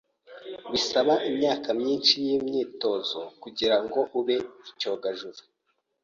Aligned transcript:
Bisaba 0.71 1.13
imyaka 1.29 1.69
myinshi 1.79 2.13
yimyitozo 2.27 3.19
kugirango 3.41 3.99
ube 4.19 4.37
icyogajuru. 4.69 5.39